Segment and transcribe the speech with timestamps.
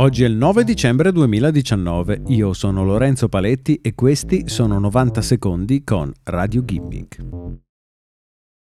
[0.00, 5.84] Oggi è il 9 dicembre 2019, io sono Lorenzo Paletti e questi sono 90 secondi
[5.84, 7.18] con Radio Gimmick.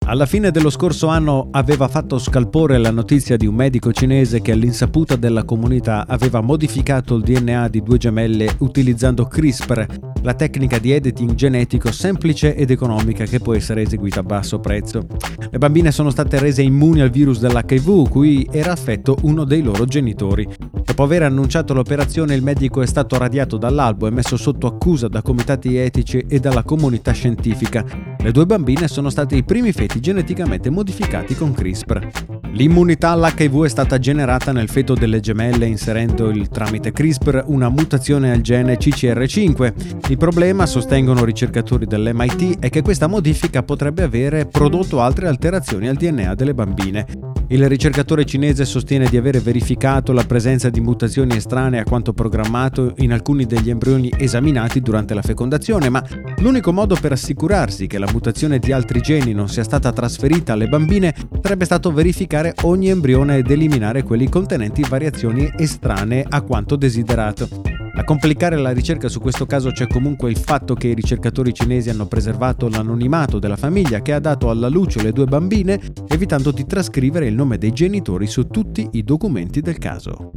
[0.07, 4.53] Alla fine dello scorso anno aveva fatto scalpore la notizia di un medico cinese che
[4.53, 9.85] all'insaputa della comunità aveva modificato il DNA di due gemelle utilizzando CRISPR,
[10.21, 15.05] la tecnica di editing genetico semplice ed economica che può essere eseguita a basso prezzo.
[15.49, 19.85] Le bambine sono state rese immuni al virus dell'HIV, cui era affetto uno dei loro
[19.85, 20.47] genitori.
[20.83, 25.21] Dopo aver annunciato l'operazione, il medico è stato radiato dall'albo e messo sotto accusa da
[25.21, 27.85] comitati etici e dalla comunità scientifica.
[28.17, 32.37] Le due bambine sono state i primi feti geneticamente modificati con CRISPR.
[32.51, 38.31] L'immunità all'HIV è stata generata nel feto delle gemelle inserendo il tramite CRISPR una mutazione
[38.31, 40.08] al gene CCR5.
[40.09, 45.97] Il problema, sostengono ricercatori dell'MIT, è che questa modifica potrebbe avere prodotto altre alterazioni al
[45.97, 47.05] DNA delle bambine.
[47.49, 52.93] Il ricercatore cinese sostiene di aver verificato la presenza di mutazioni estranee a quanto programmato
[52.97, 56.03] in alcuni degli embrioni esaminati durante la fecondazione, ma
[56.39, 60.67] l'unico modo per assicurarsi che la mutazione di altri geni non sia stata trasferita alle
[60.67, 67.78] bambine sarebbe stato verificare ogni embrione ed eliminare quelli contenenti variazioni estranee a quanto desiderato.
[67.99, 71.89] A complicare la ricerca su questo caso c'è comunque il fatto che i ricercatori cinesi
[71.89, 76.65] hanno preservato l'anonimato della famiglia che ha dato alla luce le due bambine, evitando di
[76.65, 80.31] trascrivere il nome dei genitori su tutti i documenti del caso.